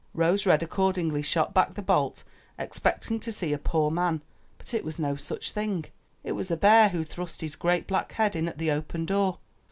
[0.15, 2.23] Rose red accordingly shot back the bolt
[2.57, 4.23] expecting to see a poor man,
[4.57, 5.85] but it was no such thing—
[6.23, 9.37] it was a bear who thrust his great, black head in at the open door.